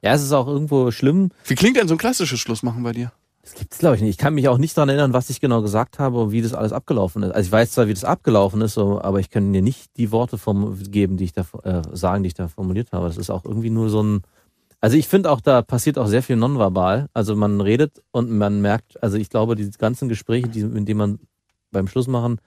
[0.00, 1.30] ja, es ist auch irgendwo schlimm.
[1.44, 3.10] Wie klingt denn so ein klassisches Schlussmachen bei dir?
[3.42, 4.10] Das gibt's glaube ich nicht.
[4.10, 6.54] Ich kann mich auch nicht daran erinnern, was ich genau gesagt habe und wie das
[6.54, 7.32] alles abgelaufen ist.
[7.32, 10.12] Also ich weiß zwar, wie das abgelaufen ist, so, aber ich kann dir nicht die
[10.12, 13.08] Worte vom, geben, die ich da äh, sagen, die ich da formuliert habe.
[13.08, 14.22] Das ist auch irgendwie nur so ein.
[14.80, 17.08] Also ich finde auch, da passiert auch sehr viel nonverbal.
[17.12, 20.98] Also man redet und man merkt, also ich glaube, diese ganzen Gespräche, die, in denen
[20.98, 21.18] man
[21.72, 22.40] beim Schluss machen,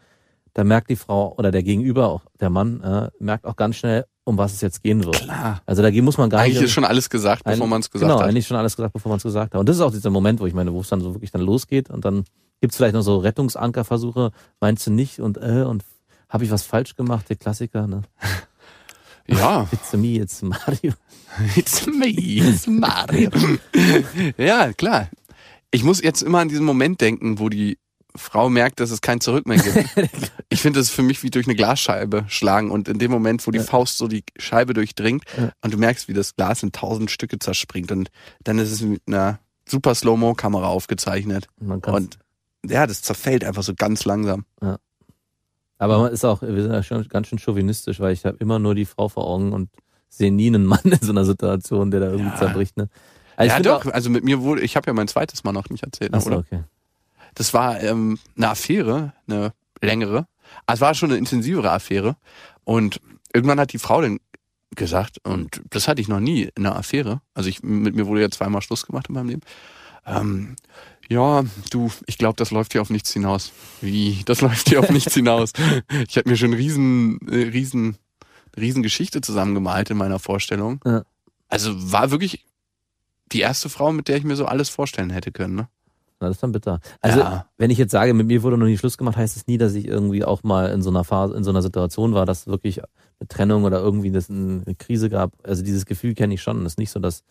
[0.54, 4.06] da merkt die Frau oder der Gegenüber, auch der Mann, äh, merkt auch ganz schnell,
[4.24, 5.20] um was es jetzt gehen wird.
[5.20, 5.62] Klar.
[5.66, 6.66] Also da muss man gar Eigentlich nicht.
[6.66, 8.30] ist schon alles gesagt, bevor man es gesagt genau, hat.
[8.30, 9.60] eigentlich schon alles gesagt, bevor man es gesagt hat.
[9.60, 11.42] Und das ist auch dieser Moment, wo ich meine, wo es dann so wirklich dann
[11.42, 12.24] losgeht und dann
[12.60, 15.84] gibt's vielleicht noch so Rettungsankerversuche, meinst du nicht und äh, und
[16.30, 18.04] habe ich was falsch gemacht, der Klassiker, ne?
[19.28, 19.68] Ja.
[19.72, 20.94] It's me, it's Mario.
[21.56, 23.30] It's me, it's Mario.
[24.38, 25.10] ja, klar.
[25.72, 27.78] Ich muss jetzt immer an diesen Moment denken, wo die
[28.14, 30.32] Frau merkt, dass es kein Zurück mehr gibt.
[30.50, 33.52] Ich finde das für mich wie durch eine Glasscheibe schlagen und in dem Moment, wo
[33.52, 33.64] die Ja.
[33.64, 35.54] Faust so die Scheibe durchdringt Ja.
[35.62, 38.10] und du merkst, wie das Glas in tausend Stücke zerspringt und
[38.44, 41.48] dann ist es mit einer super Slow-Mo-Kamera aufgezeichnet
[41.94, 42.20] und
[42.70, 44.44] ja, das zerfällt einfach so ganz langsam.
[45.82, 48.60] Aber man ist auch, wir sind ja schon ganz schön chauvinistisch, weil ich habe immer
[48.60, 49.70] nur die Frau vor Augen und
[50.10, 52.36] sehe nie einen Mann in so einer Situation, der da irgendwie Ja.
[52.38, 52.78] zerbricht.
[52.78, 52.88] Ne?
[53.36, 55.70] Also ja doch, Auch, also mit mir wurde, ich habe ja mein zweites Mal noch
[55.70, 56.38] nicht erzählt, achso, oder?
[56.40, 56.64] okay.
[57.34, 60.28] Das war ähm, eine Affäre, eine längere.
[60.68, 62.16] Also es war schon eine intensivere Affäre.
[62.64, 63.02] Und
[63.34, 64.20] irgendwann hat die Frau dann
[64.76, 67.22] gesagt, und das hatte ich noch nie in einer Affäre.
[67.34, 69.42] Also ich, mit mir wurde ja zweimal Schluss gemacht in meinem Leben.
[70.06, 70.56] Ähm,
[71.10, 73.52] ja, du, ich glaube, das läuft hier auf nichts hinaus.
[73.82, 74.22] Wie?
[74.26, 75.52] Das läuft hier auf nichts hinaus.
[76.08, 77.98] Ich habe mir schon riesen, äh, riesen,
[78.58, 80.80] riesen Geschichte zusammengemalt in meiner Vorstellung.
[80.86, 81.04] Ja.
[81.50, 82.46] Also war wirklich
[83.32, 85.56] die erste Frau, mit der ich mir so alles vorstellen hätte können.
[85.56, 85.68] Ne?
[86.20, 86.80] Na, das ist dann bitter.
[87.02, 87.48] Also, Ja.
[87.58, 89.74] wenn ich jetzt sage, mit mir wurde noch nie Schluss gemacht, heißt es nie, dass
[89.74, 92.80] ich irgendwie auch mal in so einer Phase, in so einer Situation war, dass wirklich
[92.82, 95.34] eine Trennung oder irgendwie das eine Krise gab.
[95.44, 96.64] Also dieses Gefühl kenne ich schon.
[96.64, 97.24] Das ist nicht so, dass,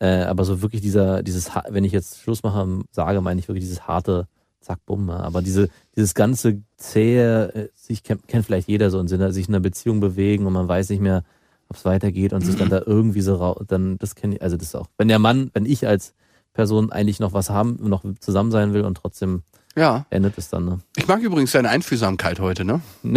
[0.00, 3.64] äh, aber so wirklich dieser, dieses, wenn ich jetzt Schluss mache, sage, meine ich wirklich
[3.64, 4.26] dieses harte
[4.60, 5.08] Zack, bumm.
[5.08, 5.18] ja.
[5.20, 9.48] Aber diese, dieses ganze zähe, äh, sich kennt, kennt vielleicht jeder so im Sinne, sich
[9.48, 11.22] in einer Beziehung bewegen und man weiß nicht mehr,
[11.68, 14.56] ob es weitergeht und sich dann da irgendwie so rau dann das kenne ich, also
[14.56, 16.14] das ist auch, wenn der Mann, wenn ich als
[16.54, 19.42] Person eigentlich noch was haben, noch zusammen sein will und trotzdem
[19.76, 20.06] Ja.
[20.10, 20.78] endet es dann, ne?
[20.96, 22.80] Ich mag übrigens deine Einfühlsamkeit heute, ne?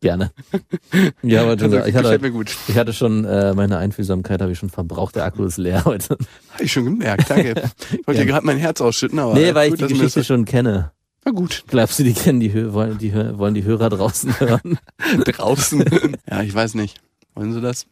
[0.00, 0.30] Gerne.
[1.22, 2.54] Ja, aber Also, ich hatte, mir gut.
[2.68, 6.16] ich hatte schon, äh, meine Einfühlsamkeit habe ich schon verbraucht, der Akku ist leer heute.
[6.52, 7.54] Habe ich schon gemerkt, danke.
[7.92, 9.34] Ich wollte dir gerade mein Herz ausschütten, aber.
[9.34, 10.92] nee, weil ich gut, die dass mir Geschichte das- schon kenne.
[11.24, 14.78] Na gut, Glaubst du, die kennen die, wollen die, wollen die Hörer draußen hören?
[15.24, 15.84] draußen.
[16.28, 17.00] ja, ich weiß nicht.
[17.34, 17.86] Wollen Sie das?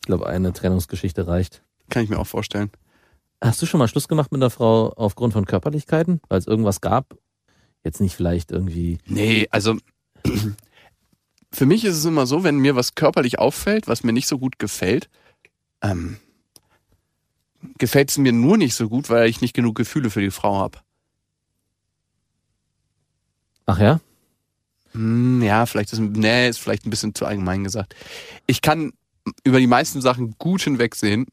[0.00, 1.62] Ich glaube, eine Trennungsgeschichte reicht.
[1.88, 2.70] Kann ich mir auch vorstellen.
[3.42, 6.20] Hast du schon mal Schluss gemacht mit einer Frau aufgrund von Körperlichkeiten?
[6.28, 7.16] Weil es irgendwas gab?
[7.82, 8.98] Jetzt nicht vielleicht irgendwie.
[9.06, 9.76] Nee, also.
[11.50, 14.38] Für mich ist es immer so, wenn mir was körperlich auffällt, was mir nicht so
[14.38, 15.08] gut gefällt,
[15.82, 16.18] ähm,
[17.78, 20.56] gefällt es mir nur nicht so gut, weil ich nicht genug Gefühle für die Frau
[20.58, 20.78] habe.
[23.66, 24.00] Ach ja?
[24.92, 27.94] Hm, ja, vielleicht ist, nee, ist vielleicht ein bisschen zu allgemein gesagt.
[28.46, 28.92] Ich kann
[29.44, 31.26] über die meisten Sachen gut hinwegsehen,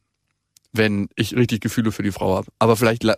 [0.73, 2.51] wenn ich richtig Gefühle für die Frau habe.
[2.59, 3.17] Aber vielleicht, la-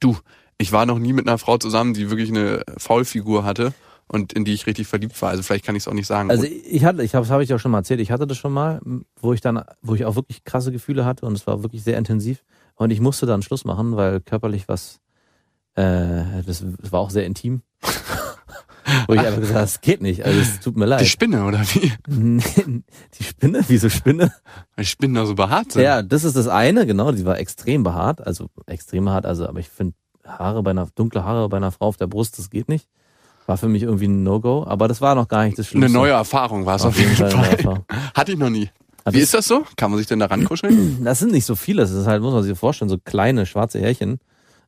[0.00, 0.18] du,
[0.58, 3.74] ich war noch nie mit einer Frau zusammen, die wirklich eine Faulfigur hatte
[4.08, 5.30] und in die ich richtig verliebt war.
[5.30, 6.30] Also vielleicht kann ich es auch nicht sagen.
[6.30, 8.38] Also ich hatte, ich habe, das habe ich ja schon mal erzählt, ich hatte das
[8.38, 8.80] schon mal,
[9.20, 11.98] wo ich dann, wo ich auch wirklich krasse Gefühle hatte und es war wirklich sehr
[11.98, 12.44] intensiv
[12.74, 15.00] und ich musste dann Schluss machen, weil körperlich was,
[15.74, 17.62] äh, das war auch sehr intim.
[19.06, 21.06] wo ich einfach gesagt habe, es geht nicht, also es tut mir die leid.
[21.06, 21.92] Spinne, oder wie?
[23.18, 23.62] Die Spinne?
[23.68, 24.32] Wieso Spinne?
[24.74, 25.82] Weil die Spinnen da so behaart sind.
[25.82, 29.60] Ja, das ist das eine, genau, die war extrem behaart, also extrem behaart, also, aber
[29.60, 29.94] ich finde
[30.24, 32.88] Haare bei einer, dunkle Haare bei einer Frau auf der Brust, das geht nicht.
[33.48, 35.86] War für mich irgendwie ein No-Go, aber das war noch gar nicht das Schlimmste.
[35.86, 37.80] Eine neue Erfahrung war es auf, Auf jeden Fall Fall.
[38.14, 38.68] Hatte ich noch nie.
[39.06, 39.64] Hat Wie ist das so?
[39.76, 40.98] Kann man sich denn da rankuscheln?
[41.04, 43.80] Das sind nicht so viele, das ist halt, muss man sich vorstellen, so kleine schwarze
[43.80, 44.18] Härchen.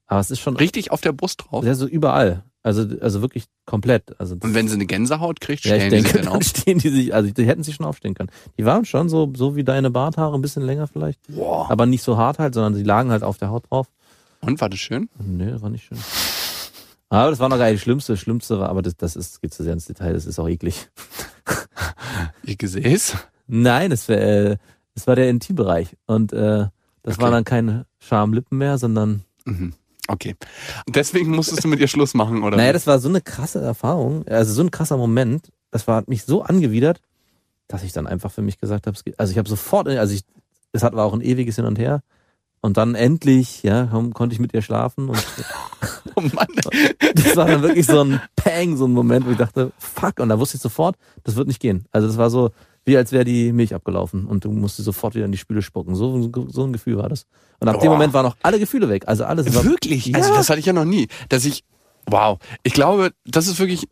[0.06, 1.62] Aber es ist schon Richtig auf der Brust drauf?
[1.62, 2.42] sehr so überall.
[2.62, 4.18] Also, also wirklich komplett.
[4.18, 6.42] Also Und wenn sie eine Gänsehaut kriegt, ja, ich stellen die sich denke, dann auf?
[6.42, 8.30] stehen die sich, also die hätten sich schon aufstehen können.
[8.58, 11.20] Die waren schon so, so wie deine Barthaare, ein bisschen länger vielleicht.
[11.28, 11.70] Boah.
[11.70, 13.88] Aber nicht so hart halt, sondern sie lagen halt auf der Haut drauf.
[14.40, 15.10] Und war das schön?
[15.22, 15.98] Nee, das war nicht schön.
[17.10, 18.12] Aber das war noch gar nicht das Schlimmste.
[18.14, 20.48] Das Schlimmste war, aber das, das ist, geht zu sehr ins Detail, das ist auch
[20.48, 20.88] eklig.
[22.44, 23.16] Ihr Gesäß?
[23.46, 24.56] Nein, das, wär, äh,
[24.94, 25.96] das war der Intimbereich.
[26.06, 26.66] Und äh,
[27.02, 27.22] das Okay.
[27.22, 29.74] waren dann keine Schamlippen mehr, sondern Mhm.
[30.08, 30.34] Okay.
[30.86, 32.56] Und deswegen musstest du mit ihr Schluss machen, oder?
[32.56, 35.50] Naja, das war so eine krasse Erfahrung, also so ein krasser Moment.
[35.70, 37.00] Das war hat mich so angewidert,
[37.68, 40.22] dass ich dann einfach für mich gesagt habe, es also ich habe sofort, also ich,
[40.72, 42.02] es hat war auch ein ewiges Hin und Her.
[42.62, 45.18] Und dann endlich, ja, konnte ich mit ihr schlafen und
[46.14, 46.48] oh Mann.
[47.14, 50.28] das war dann wirklich so ein Pang, so ein Moment, wo ich dachte, fuck, und
[50.28, 51.86] da wusste ich sofort, das wird nicht gehen.
[51.90, 52.50] Also das war so,
[52.84, 55.94] wie als wäre die Milch abgelaufen und du musst sofort wieder in die Spüle spucken.
[55.94, 57.26] So, so ein Gefühl war das.
[57.60, 57.92] Und ab dem Boah.
[57.94, 59.04] Moment waren auch alle Gefühle weg.
[59.06, 60.06] Also alles war, Wirklich?
[60.06, 60.18] Ja.
[60.18, 61.08] Also das hatte ich ja noch nie.
[61.30, 61.64] Dass ich,
[62.06, 62.38] wow.
[62.62, 63.86] Ich glaube, das ist wirklich,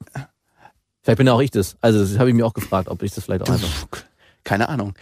[1.03, 1.77] vielleicht bin ja auch ich das.
[1.81, 3.89] Also das habe ich mir auch gefragt, ob ich das vielleicht auch einfach.
[4.45, 4.95] keine Ahnung.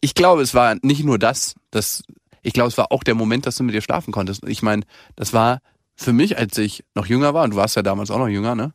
[0.00, 2.02] Ich glaube, es war nicht nur das, das,
[2.48, 4.42] ich glaube, es war auch der Moment, dass du mit ihr schlafen konntest.
[4.46, 4.82] Ich meine,
[5.16, 5.60] das war
[5.96, 8.54] für mich, als ich noch jünger war, und du warst ja damals auch noch jünger,
[8.54, 8.72] ne?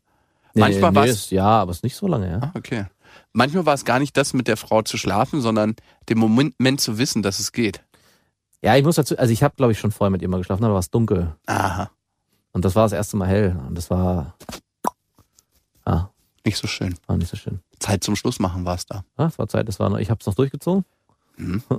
[0.54, 2.40] Manchmal nee, war's- ist- Ja, aber es ist nicht so lange, ja.
[2.40, 2.86] Ah, okay.
[3.32, 5.76] Manchmal war es gar nicht das, mit der Frau zu schlafen, sondern
[6.10, 7.84] den Moment zu wissen, dass es geht.
[8.62, 10.64] Ja, ich muss dazu, also ich habe, glaube ich, schon vorher mit ihr mal geschlafen,
[10.64, 11.36] aber war es dunkel.
[11.48, 11.90] Aha.
[12.52, 13.60] Und das war das erste Mal hell.
[13.68, 14.36] Und das war,
[15.88, 16.12] ja,
[16.46, 16.96] Nicht so schön.
[17.08, 17.60] war nicht so schön.
[17.80, 19.04] Zeit zum Schluss machen war es da.
[19.18, 20.86] Ja, es war Zeit, das war noch, ich habe es noch durchgezogen.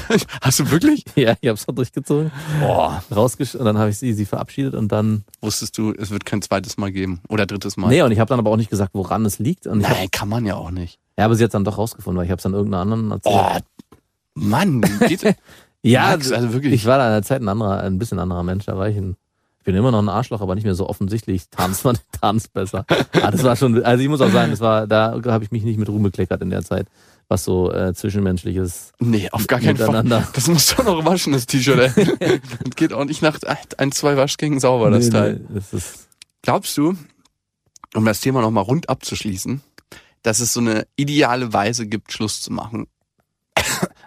[0.40, 1.04] Hast du wirklich?
[1.14, 2.30] Ja, ich habe es noch durchgezogen.
[2.60, 3.02] Boah.
[3.14, 6.42] Rausgesch und dann habe ich sie, sie verabschiedet und dann, Wusstest du, es wird kein
[6.42, 7.88] zweites Mal geben oder drittes Mal?
[7.88, 9.66] nee, und ich habe dann aber auch nicht gesagt, woran es liegt.
[9.66, 10.98] Und hab, Nein, kann man ja auch nicht.
[11.18, 13.34] ja, aber sie hat dann doch rausgefunden, weil ich habe es dann irgendeiner anderen erzählt.
[13.34, 13.96] Oh,
[14.34, 15.22] Mann, geht,
[15.82, 16.72] ja, Max, also wirklich.
[16.72, 18.64] ich war da in der Zeit ein anderer, ein bisschen anderer Mensch.
[18.66, 19.16] Da war ich ein,
[19.62, 21.48] ich bin immer noch ein Arschloch, aber nicht mehr so offensichtlich.
[21.48, 22.84] Tanzt man, tanzt besser.
[23.22, 25.62] Ah, das war schon, also ich muss auch sagen, das war, da habe ich mich
[25.62, 26.88] nicht mit Ruhm bekleckert in der Zeit,
[27.28, 30.02] was so äh, zwischenmenschliches Nee, auf gar keinen Fall.
[30.34, 31.92] Das musst du noch waschen, das T-Shirt.
[31.96, 33.38] Das geht auch nicht nach
[33.76, 35.34] ein, zwei Waschgängen sauber, das Nee, Teil.
[35.34, 36.08] nee, das ist,
[36.42, 36.96] Glaubst du,
[37.94, 39.60] um das Thema nochmal rund abzuschließen,
[40.24, 42.88] dass es so eine ideale Weise gibt, Schluss zu machen?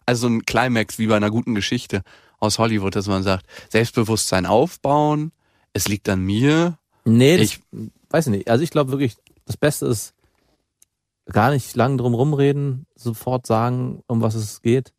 [0.06, 2.02] Also so ein Climax wie bei einer guten Geschichte
[2.40, 5.32] aus Hollywood, dass man sagt, Selbstbewusstsein aufbauen,
[5.76, 6.78] es liegt an mir.
[7.04, 7.60] nee, das, Ich,
[8.10, 8.50] weiß ich nicht.
[8.50, 10.14] Also ich glaube wirklich, das Beste ist
[11.26, 14.94] gar nicht lang drum rumreden, sofort sagen, um was es geht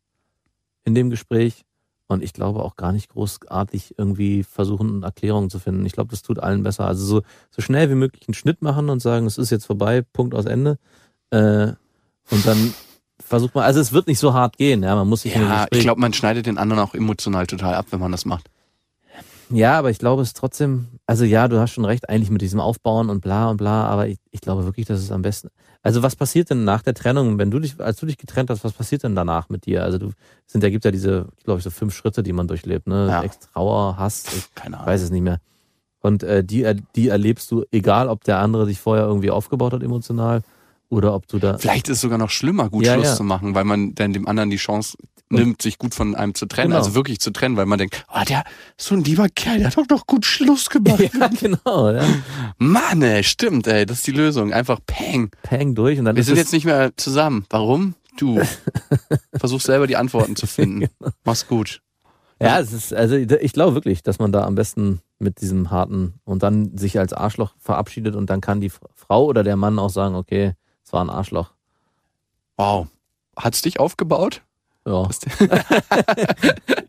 [0.85, 1.65] in dem Gespräch.
[2.07, 5.85] Und ich glaube auch gar nicht großartig irgendwie versuchen, Erklärungen zu finden.
[5.85, 6.85] Ich glaube, das tut allen besser.
[6.85, 10.03] Also so, so schnell wie möglich einen Schnitt machen und sagen, es ist jetzt vorbei,
[10.13, 10.77] Punkt aus Ende.
[11.31, 11.73] Äh,
[12.29, 12.73] und dann
[13.19, 15.79] versucht man, also es wird nicht so hart gehen, ja, man muss sich ja, ich
[15.81, 18.49] glaube, man schneidet den anderen auch emotional total ab, wenn man das macht.
[19.49, 22.59] Ja, aber ich glaube es trotzdem, also ja, du hast schon recht, eigentlich mit diesem
[22.59, 25.49] Aufbauen und bla und bla, aber ich, ich glaube wirklich, dass es am besten.
[25.83, 28.63] Also was passiert denn nach der Trennung, wenn du dich, als du dich getrennt hast,
[28.65, 29.83] was passiert denn danach mit dir?
[29.83, 30.11] Also du
[30.45, 33.07] sind, da gibt ja diese, glaube ich, so fünf Schritte, die man durchlebt, ne?
[33.09, 33.23] Ja.
[33.23, 34.87] Ex Trauer, Hass, ich Keine Ahnung.
[34.87, 35.39] weiß es nicht mehr.
[36.01, 39.71] Und äh, die, er- die erlebst du, egal ob der andere sich vorher irgendwie aufgebaut
[39.73, 40.41] hat emotional
[40.89, 41.57] oder ob du da.
[41.57, 43.15] Vielleicht ist es sogar noch schlimmer, gut Ja, Schluss ja.
[43.15, 44.97] zu machen, weil man dann dem anderen die Chance
[45.29, 46.77] nimmt, sich gut von einem zu trennen, Genau.
[46.79, 48.43] also wirklich zu trennen, weil man denkt, oh, der
[48.77, 50.99] ist so ein lieber Kerl, der hat doch doch gut Schluss gemacht.
[51.19, 52.03] Ja, genau, ja.
[52.57, 54.53] Mann, ey, stimmt, ey, das ist die Lösung.
[54.53, 55.31] Einfach Peng.
[55.43, 57.45] Peng durch und dann Wir sind jetzt nicht mehr zusammen.
[57.49, 57.95] Warum?
[58.17, 58.39] Du.
[59.35, 60.87] Versuch selber die Antworten zu finden.
[61.23, 61.81] Mach's gut.
[62.39, 66.19] Ja, es ist, also ich glaube wirklich, dass man da am besten mit diesem harten
[66.23, 69.89] und dann sich als Arschloch verabschiedet und dann kann die Frau oder der Mann auch
[69.89, 70.53] sagen, okay,
[70.85, 71.51] es war ein Arschloch.
[72.57, 72.87] Wow.
[73.35, 74.41] Hat's dich aufgebaut?
[74.87, 75.09] Ja,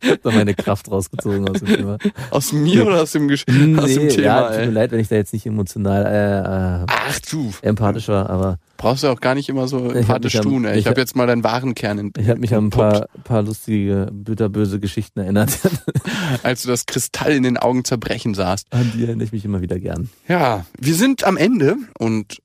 [0.03, 1.99] ich hab da meine Kraft rausgezogen aus dem Thema.
[2.31, 4.71] Aus mir oder aus dem, Gesch aus dem Nee, Thema, ja, tut mir ey?
[4.71, 9.03] leid, wenn ich da jetzt nicht emotional äh, Ach du, äh, empathisch war, aber brauchst
[9.03, 10.75] du auch gar nicht immer so empathisch am- tun, ey.
[10.75, 12.71] Ich ich habe hab- jetzt mal deinen wahren Kern in, ich habe mich an ein
[12.71, 15.59] paar, paar lustige, bitterböse Geschichten erinnert.
[16.45, 18.69] als du das Kristall in den Augen zerbrechen sahst.
[18.71, 20.09] An die erinnere ich mich immer wieder gern.
[20.29, 22.39] Ja, wir sind am Ende und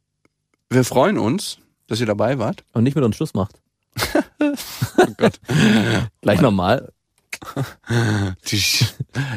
[0.69, 2.63] wir freuen uns, dass ihr dabei wart.
[2.73, 3.59] Und nicht mit uns Schluss macht.
[4.97, 5.39] Oh Gott.
[6.21, 6.91] Gleich nochmal.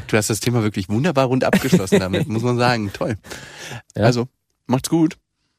[0.08, 2.92] Du hast das Thema wirklich wunderbar rund abgeschlossen damit, muss man sagen.
[2.92, 3.16] Toll.
[3.96, 4.04] Ja.
[4.04, 4.28] Also,
[4.66, 5.16] macht's gut.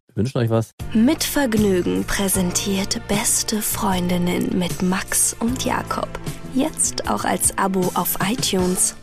[0.07, 0.73] Wir wünschen euch was.
[0.93, 6.09] Mit Vergnügen präsentiert Beste Freundinnen mit Max und Jakob.
[6.53, 8.95] Jetzt auch als Abo auf iTunes.